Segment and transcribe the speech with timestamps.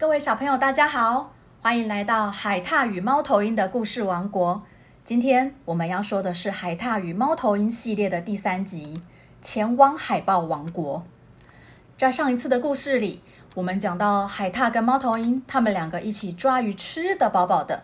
[0.00, 4.62] 各位小朋友，大家好，欢迎来到海獭与猫头鹰的故事王国。
[5.04, 8.94] 今天我们要说的是海獭与猫头鹰系列的第三集
[9.42, 11.04] 《前往海豹王国》。
[11.98, 13.20] 在上一次的故事里，
[13.54, 17.82] 我们讲到海獭跟猫头鹰，他们两个一起抓鱼，吃得饱饱的，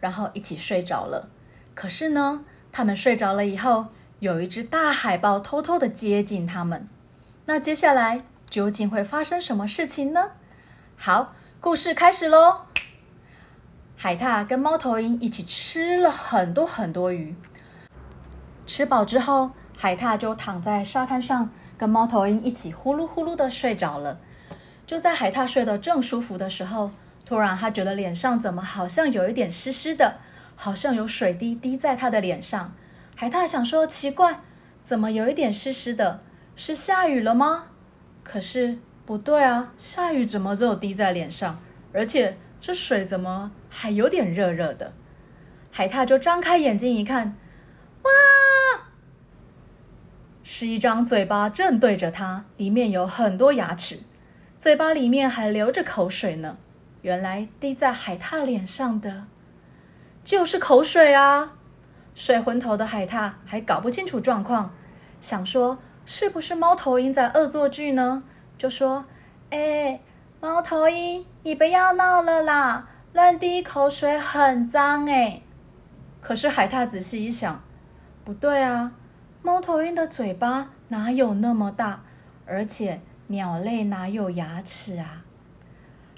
[0.00, 1.30] 然后一起睡着了。
[1.74, 3.86] 可是呢，他们睡着了以后，
[4.18, 6.86] 有一只大海豹偷偷的接近他们。
[7.46, 8.20] 那接下来
[8.50, 10.32] 究竟会发生什么事情呢？
[10.98, 11.32] 好。
[11.64, 12.66] 故事开始喽！
[13.96, 17.34] 海獭跟猫头鹰一起吃了很多很多鱼。
[18.66, 24.20] 吃饱之后，海獭就躺在沙滩上，跟猫头鹰一起呼噜呼噜的睡着了。
[24.86, 26.90] 就在海獭睡得正舒服的时候，
[27.24, 30.18] 突然他觉得脸上怎么好像有一点湿湿的，
[30.54, 32.74] 好像有水滴滴在他的脸上。
[33.16, 34.40] 海獭想说：奇怪，
[34.82, 36.20] 怎么有一点湿湿的？
[36.54, 37.68] 是下雨了吗？
[38.22, 38.76] 可是。
[39.06, 41.60] 不对啊，下雨怎么只有滴在脸上？
[41.92, 44.92] 而且这水怎么还有点热热的？
[45.70, 47.36] 海獭就张开眼睛一看，
[48.02, 48.10] 哇，
[50.42, 54.00] 是一张嘴巴正对着它，里面有很多牙齿，
[54.58, 56.56] 嘴巴里面还流着口水呢。
[57.02, 59.24] 原来滴在海獭脸上的
[60.24, 61.52] 就是口水啊！
[62.14, 64.72] 睡昏头的海獭还搞不清楚状况，
[65.20, 68.22] 想说是不是猫头鹰在恶作剧呢？
[68.56, 69.04] 就说
[69.50, 70.00] ：“哎，
[70.40, 72.88] 猫头鹰，你不要闹了啦！
[73.12, 75.42] 乱滴口水很脏哎。”
[76.20, 77.62] 可是海獭仔细一想，
[78.24, 78.92] 不对啊，
[79.42, 82.02] 猫头鹰的嘴巴哪有那么大？
[82.46, 85.22] 而且鸟类哪有牙齿啊？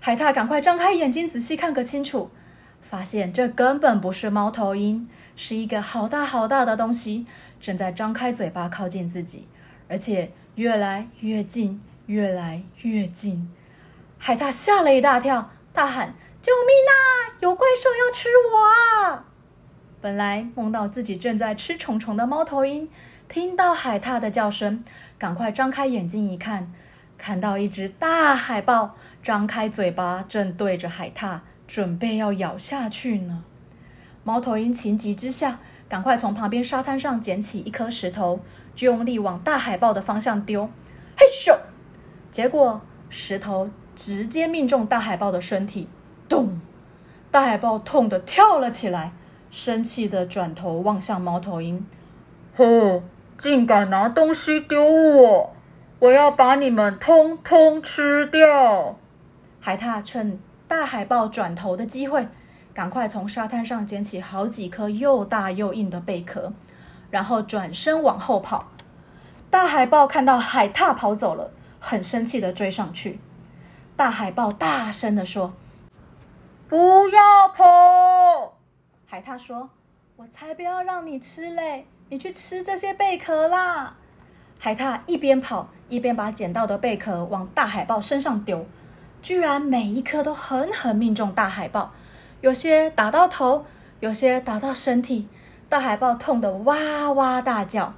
[0.00, 2.30] 海獭赶快张开眼睛仔细看个清楚，
[2.80, 7.26] 发现这根本不是猫头鹰，是一个好大好大的东西，
[7.60, 9.48] 正在张开嘴巴靠近自己，
[9.88, 11.80] 而且越来越近。
[12.06, 13.48] 越来越近，
[14.18, 17.34] 海獭吓了一大跳，大喊：“救命啊！
[17.40, 19.24] 有怪兽要吃我啊！”
[20.00, 22.88] 本来梦到自己正在吃虫虫的猫头鹰，
[23.28, 24.84] 听到海獭的叫声，
[25.18, 26.72] 赶快张开眼睛一看，
[27.18, 33.42] 看到一只大海豹张开嘴巴，正对着海獭，准备要咬下去呢。
[34.22, 38.40] 猫头鹰情急之下，赶快从旁边沙滩上捡起一颗石头，
[38.76, 40.70] 就用力往大海豹的方向丢。
[41.16, 41.56] 嘿咻！
[42.36, 45.88] 结果石头直接命中大海豹的身体，
[46.28, 46.60] 咚！
[47.30, 49.12] 大海豹痛得跳了起来，
[49.50, 51.86] 生气的转头望向猫头鹰
[52.54, 53.02] ：“哼，
[53.38, 55.56] 竟敢拿东西丢我！
[55.98, 58.98] 我要把你们通通吃掉！”
[59.58, 62.28] 海獭趁大海豹转头的机会，
[62.74, 66.52] 赶快从沙滩上捡起好几颗又大又硬的贝壳，
[67.10, 68.66] 然后转身往后跑。
[69.48, 71.52] 大海豹看到海獭跑走了。
[71.88, 73.20] 很生气的追上去，
[73.94, 75.54] 大海豹大声的说
[76.68, 78.58] ：“不要跑！”
[79.06, 79.70] 海獭说
[80.16, 83.94] ：“我才不要让你吃嘞，你去吃这些贝壳啦！”
[84.58, 88.66] 海獭一边跑一边把捡到的贝壳往大海豹身上丢，
[89.22, 91.92] 居然每一颗都狠狠命中大海豹，
[92.40, 93.64] 有些打到头，
[94.00, 95.28] 有些打到身体，
[95.68, 97.94] 大海豹痛得哇哇大叫。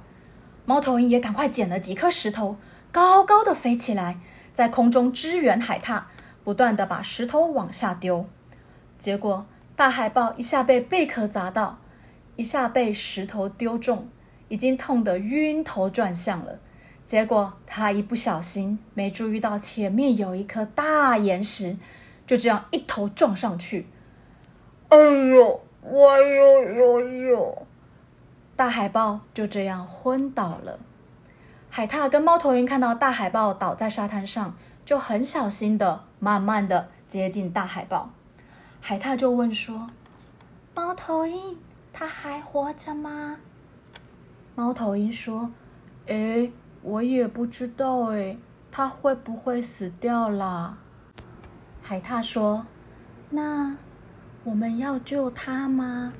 [0.65, 2.55] 猫头鹰也赶快捡了几颗石头。
[2.91, 4.17] 高高的飞起来，
[4.53, 6.03] 在空中支援海獭，
[6.43, 8.25] 不断的把石头往下丢。
[8.97, 9.45] 结果
[9.75, 11.77] 大海豹一下被贝壳砸到，
[12.35, 14.09] 一下被石头丢中，
[14.47, 16.59] 已经痛得晕头转向了。
[17.05, 21.77] 结果他一不小心没注意到前面有一颗大岩石，
[22.27, 23.87] 就这样一头撞上去。
[24.89, 27.67] 哎呦，哎呦呦呦！
[28.55, 30.79] 大海豹就这样昏倒了。
[31.79, 34.53] 海獭跟猫头鹰看到大海豹倒在沙滩上，
[34.83, 38.09] 就很小心的、慢慢的接近大海豹。
[38.81, 39.87] 海獭就问说
[40.75, 41.57] ：“猫头鹰，
[41.93, 43.37] 它还活着吗？”
[44.55, 45.51] 猫头鹰说
[46.07, 46.51] ：“诶，
[46.81, 48.37] 我也不知道诶，
[48.69, 50.77] 它会不会死掉啦？”
[51.81, 52.65] 海獭说
[53.31, 53.77] ：“那
[54.43, 56.11] 我们要救它吗？”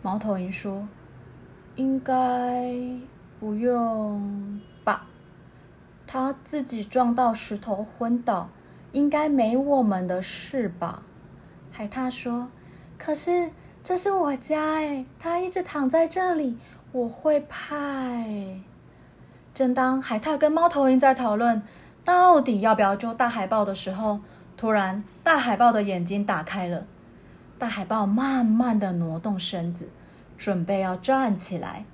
[0.00, 0.88] 猫头鹰说
[1.76, 2.14] ：“应该。”
[3.44, 5.04] 不用吧，
[6.06, 8.48] 他自己撞到石头昏倒，
[8.92, 11.02] 应该没我们的事吧？
[11.70, 12.48] 海獭说
[12.96, 13.50] ：“可是
[13.82, 16.56] 这是我家诶，他一直躺在这里，
[16.92, 18.62] 我会怕诶。”
[19.52, 21.62] 正当海獭跟猫头鹰在讨论
[22.02, 24.20] 到底要不要救大海豹的时候，
[24.56, 26.86] 突然大海豹的眼睛打开了，
[27.58, 29.90] 大海豹慢慢的挪动身子，
[30.38, 31.84] 准备要站起来。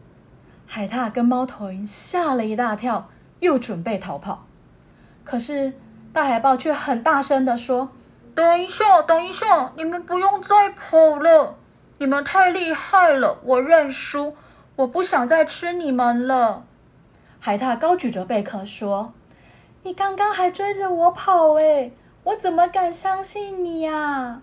[0.72, 3.08] 海獭跟猫头鹰吓了一大跳，
[3.40, 4.46] 又准备逃跑。
[5.24, 5.72] 可是
[6.12, 7.88] 大海豹却很大声地说
[8.36, 11.56] ：“等一下，等一下，你们不用再跑了，
[11.98, 14.36] 你们太厉害了，我认输，
[14.76, 16.62] 我不想再吃你们了。”
[17.40, 19.12] 海獭高举着贝壳说
[19.82, 24.40] ：“你刚刚还追着我跑诶，我怎么敢相信你呀？”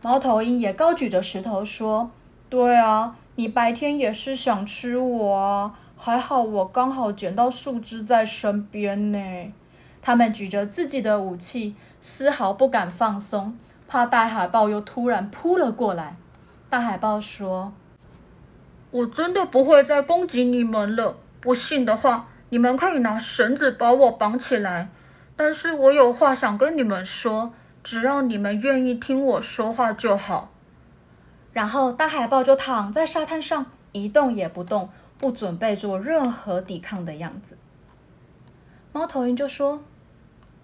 [0.00, 2.10] 猫头鹰也高举着石头说
[2.48, 9.18] ：“对啊，你白天也是想吃我啊，还好我刚好捡到树枝在身边呢。”
[10.02, 13.56] 他们举着自己的武器，丝毫不敢放松，
[13.88, 16.16] 怕大海豹又突然扑了过来。
[16.68, 17.72] 大海豹说
[18.90, 21.16] ：“我真的不会再攻击你们了。
[21.40, 24.88] 不信的话，你们可以拿绳子把我绑起来。
[25.36, 27.52] 但是我有话想跟你们说。”
[27.86, 30.50] 只要你们愿意听我说话就好。
[31.56, 37.56] 然后大海豹就躺在沙滩上一动也不动，不准备做任何抵抗的样子。
[38.92, 39.80] 猫头鹰就说：“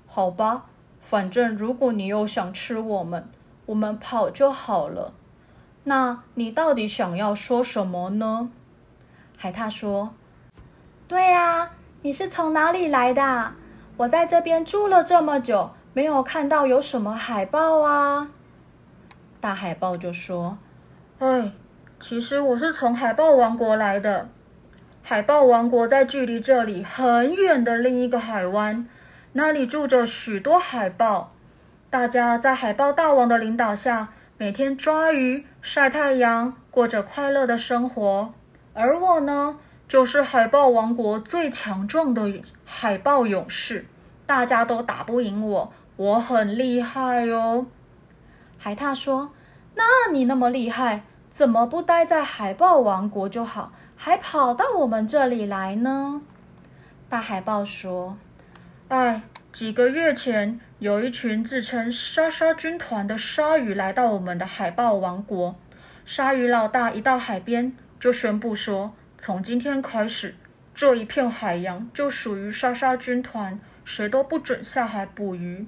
[0.06, 0.66] 好吧，
[1.00, 3.26] 反正如果你又想吃我们，
[3.64, 5.14] 我们跑就好了。
[5.84, 8.50] 那你到底想要说什么呢？”
[9.38, 10.12] 海獭说
[11.08, 11.70] ：“对啊，
[12.02, 13.54] 你是从哪里来的？
[13.96, 18.28] 我在这边住了这么久。”没有看到有什么海豹啊！
[19.40, 20.58] 大海豹就说
[21.22, 21.52] ：“哎，
[22.00, 24.28] 其实我是从海豹王国来的。
[25.04, 28.88] 海豹王国在距离这里很远的另一个海湾，
[29.34, 31.32] 那里住着许多海豹。
[31.88, 38.34] 大家在海豹大王的领导下，每天抓鱼、晒太阳，过着快乐的生活。
[38.74, 43.86] 而我呢，就是海豹王国最强壮的海豹勇士，
[44.26, 47.66] 大家都打不赢我。”我很厉害哦，
[48.58, 49.30] 海獭说
[49.76, 56.20] ：“那你那么厉害，怎么不待在海豹王国就好，还跑到我们这里来呢？”
[57.08, 58.18] 大海豹说
[58.88, 65.56] ：“哎，几个月前，有一群自称鲨鲨军团的鲨鱼来到我们的海豹王国。
[66.04, 70.34] 鲨鱼老大一到海边，就宣布说：从今天开始，
[70.74, 75.66] 这一片海洋就属于鲨鲨军团，谁都不准下海捕鱼。”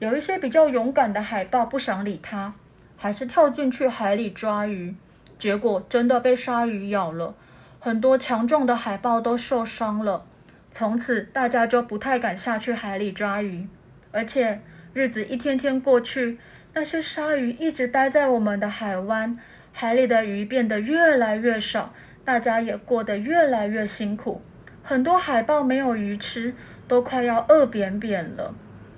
[0.00, 2.52] 有一些比较勇敢的海豹不想理他，
[2.98, 4.94] 还是跳进去海里抓鱼，
[5.38, 7.34] 结果真的被鲨鱼咬了，
[7.78, 10.26] 很多强壮的海豹都受伤了。
[10.70, 13.66] 从此大家就不太敢下去海里抓鱼，
[14.10, 14.60] 而且
[14.92, 16.38] 日子一天天过去，
[16.74, 19.34] 那些鲨鱼一直待在我们的海湾，
[19.72, 21.94] 海里的鱼变得越来越少，
[22.24, 24.42] 大家也过得越来越辛苦，
[24.82, 26.52] 很多海豹没有鱼吃，
[26.88, 28.52] 都快要饿扁扁了。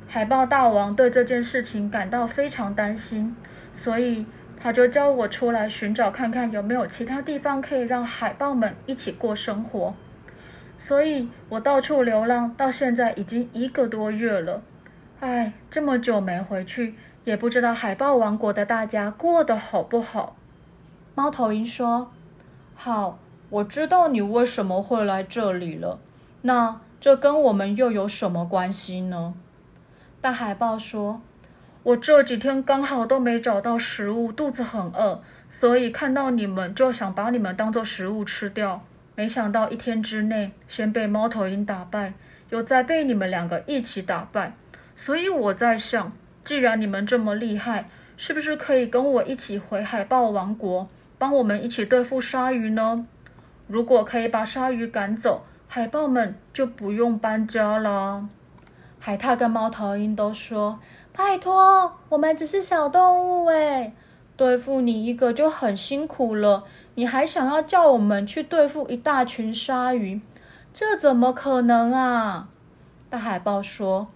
[0.08, 3.36] 海豹大王对这件事情感到非常担心，
[3.72, 4.26] 所以
[4.60, 9.94] 他就叫我出来寻找看看有没有其他地方可以让海豹们一起过生活。
[10.76, 14.62] 所以我到处流浪，到现在已经一个多月了。
[15.20, 16.94] 哎，这么久没回去，
[17.24, 20.36] 也不知道海豹王国的大家过得好不好。
[21.14, 22.10] 猫头鹰说
[22.74, 23.18] ：“好，
[23.50, 25.98] 我知道你为什么会来这里了。
[26.42, 29.34] 那这跟我们又有什么关系呢？”
[30.22, 31.20] 大海豹说
[31.82, 38.84] ：“我这几天刚好都没找到食物，肚子很饿，所以看到你们就想把你们当做食物吃掉。
[39.14, 42.12] 没想到一天之内，先被猫头鹰打败，
[42.50, 44.52] 又再被你们两个一起打败。
[44.94, 46.12] 所以我在想，
[46.44, 53.06] 既然你们这么厉害，是不是可以跟我一起回海豹王国，帮我们一起对付鲨鱼呢？
[53.66, 58.28] 如果可以把鲨鱼赶走，海豹们就不用搬家了。”
[59.02, 60.78] 海獭跟猫头鹰都说
[61.12, 63.92] ：“拜托，我们只是小动物诶，
[64.36, 66.64] 对付你一个就很辛苦了，
[66.94, 70.20] 你还想要叫我们去对付一大群鲨鱼？
[70.72, 72.48] 这怎么可能啊？”
[73.10, 74.08] 大海豹说：“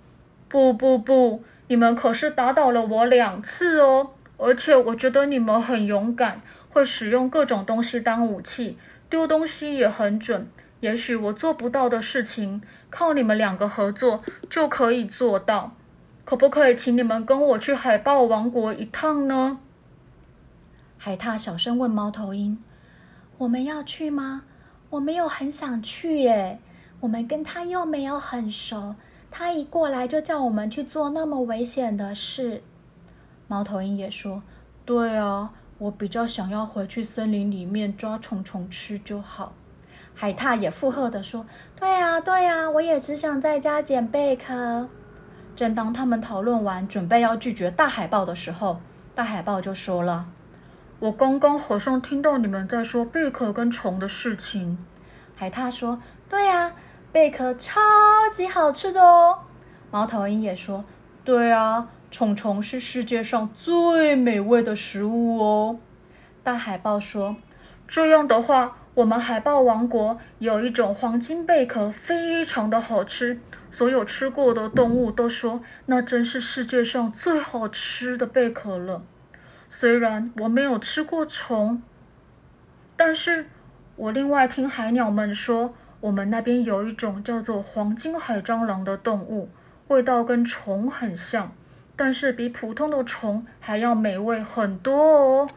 [0.48, 8.78] 不不不，你们可是打倒了我两次哦，而且我觉得你们很勇敢，会使用各种东西当武器，
[9.10, 10.48] 丢东西也很准。”
[10.80, 12.60] 也许我做不到的事情，
[12.90, 14.20] 靠你们两个合作
[14.50, 15.72] 就可以做到。
[16.24, 19.58] 可不可以请你们跟我去海豹王国一趟呢？
[20.96, 22.58] 海獭小声问猫头鹰
[23.36, 24.44] ：“我们要去吗？
[24.88, 26.58] 我没有很想去耶。
[27.00, 28.94] 我们跟他又没有很熟，
[29.30, 32.62] 他一过来就叫我们去做那么危险的事。”
[33.46, 34.42] 猫头鹰也说
[34.86, 39.52] ：“对啊，我比较想要回去森林里面抓虫虫吃就好。”
[40.16, 41.44] 海獭也附和地说
[41.78, 44.88] ：“对呀，对呀，我也只想在家捡贝壳。”
[45.56, 48.80] 正当他们讨论完，准备要拒绝大海豹的时候，
[49.14, 50.26] 大海豹就说了
[50.98, 54.78] ：“我刚刚好像听到你们在说贝壳跟虫的事情。”
[55.36, 56.72] 海獭说：“对呀，
[57.12, 57.80] 贝壳超
[58.32, 59.38] 级好吃的哦。”
[59.92, 60.84] 猫头鹰也说
[61.24, 65.78] ：“对啊，虫虫是世界上最美味的食物哦。
[66.42, 67.36] 大海豹说
[67.86, 73.40] ：“这样的话，我们海豹王国有一种黄金贝壳，非常的好吃。
[73.74, 79.02] 所有吃过的动物都说，那真是世界上最好吃的贝壳了。
[79.68, 81.82] 虽然我没有吃过虫，
[82.96, 83.48] 但是
[83.96, 89.50] 我另外听海鸟们说，我们那边有一种叫做黄金海蟑螂的动物，
[89.88, 91.50] 味道跟虫很像，
[91.96, 95.48] 但是比普通的虫还要美味很多哦。”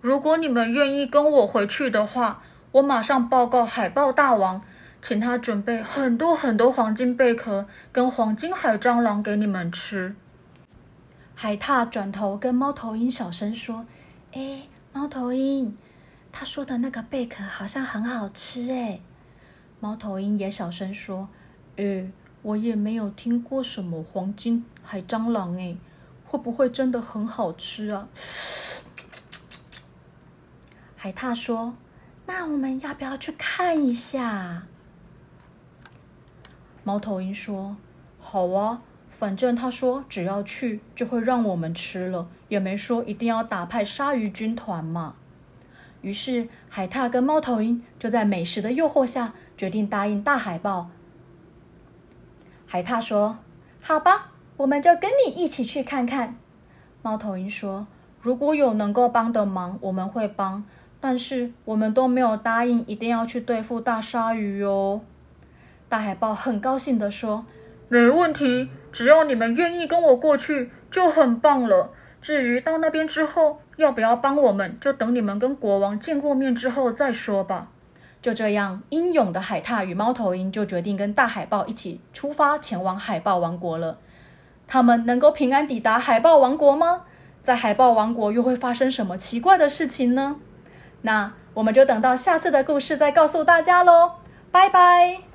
[0.00, 2.40] 如果你们愿意跟我回去的话，
[2.70, 4.62] 我马上报告海豹大王，
[5.08, 10.16] 请他准备很多很多黄金贝壳跟黄金海蟑螂给你们吃。
[11.36, 13.86] 海獭转头跟猫头鹰小声说
[14.34, 15.76] ：“哎，猫头鹰，
[16.32, 18.98] 他说的那个贝壳好像很好吃哎。”
[19.78, 21.28] 猫头鹰也小声说
[21.78, 22.10] ：“哎，
[22.42, 25.76] 我也没有听过什么黄金海蟑螂哎，
[26.24, 28.08] 会不会真的很好吃啊？”
[30.98, 31.76] 海獭说
[32.26, 34.64] ：“那我们要不要去看一下？”
[36.86, 37.76] 猫头鹰说
[38.20, 45.16] ：“好啊，反正他说只要去就会让我们吃了，也没说一定要打派鲨鱼军团嘛。”
[46.02, 50.88] 于是海獭跟猫头鹰就在美食的诱惑下决定答应大海豹。
[52.66, 53.38] 海獭说
[53.82, 54.28] ：“好吧，
[54.58, 56.36] 我们就跟你一起去看看。”
[57.02, 57.88] 猫头鹰说
[58.22, 60.64] ：“如果有能够帮的忙，我们会帮。”
[61.00, 65.00] 但是我们都没有答应一定要去对付大鲨鱼哟。
[65.88, 67.44] 大海豹很高兴地说
[67.88, 71.90] ：“没问题，只要你们愿意跟我过去，就很棒了。
[72.20, 77.68] 至于到那边之后要不要帮我们，就等你们跟国王见过面之后再说吧。”
[78.20, 83.98] 就这样，英勇的海獭与猫头鹰就决定跟大海豹一起出发前往海豹王国了。
[84.66, 87.02] 他们能够平安抵达海豹王国吗？
[87.40, 90.36] 在海豹王国又会发生什么奇怪的事情呢？
[91.02, 94.14] 那我们就等到下次的故事再告诉大家喽，
[94.50, 95.25] 拜拜。